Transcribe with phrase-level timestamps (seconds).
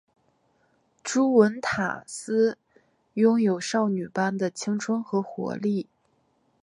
[1.03, 2.57] 朱文塔斯
[3.13, 5.87] 拥有少女般的青春和活力。